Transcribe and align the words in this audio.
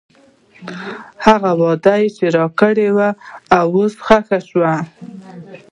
هغه 1.25 1.51
وعده 1.61 1.95
چې 2.17 2.25
راکړې 2.37 2.89
وه، 2.95 3.09
اوس 3.59 3.93
ښخ 4.05 4.27
شوې. 4.49 4.73